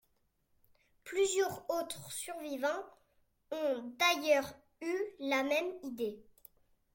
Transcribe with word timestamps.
Plusieurs 1.03 1.69
autres 1.69 2.11
survivants 2.11 2.91
ont 3.51 3.93
d'ailleurs 3.99 4.51
eu 4.81 4.95
la 5.19 5.43
même 5.43 5.71
idée. 5.83 6.25